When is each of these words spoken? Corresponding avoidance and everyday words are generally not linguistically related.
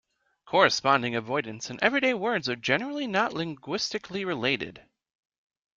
Corresponding 0.45 1.13
avoidance 1.13 1.69
and 1.69 1.77
everyday 1.79 2.15
words 2.15 2.49
are 2.49 2.55
generally 2.55 3.05
not 3.05 3.33
linguistically 3.33 4.25
related. 4.25 4.83